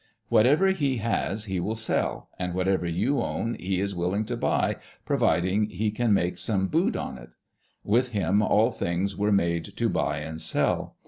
[0.29, 4.77] Whatever he has he will sell; and whatever you own he is willing to buy,
[5.05, 7.29] providing he can make some" boot" on it.
[7.83, 10.95] With him all things were made to buy and sell.